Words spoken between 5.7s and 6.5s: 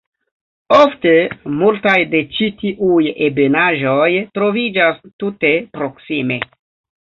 proksime.